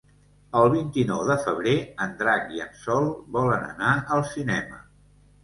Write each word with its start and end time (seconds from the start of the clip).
El 0.59 0.69
vint-i-nou 0.75 1.19
de 1.27 1.35
febrer 1.43 1.73
en 2.07 2.15
Drac 2.23 2.49
i 2.57 2.65
en 2.65 2.73
Sol 2.85 3.11
volen 3.37 3.69
anar 3.69 3.93
al 4.19 4.27
cinema. 4.33 4.83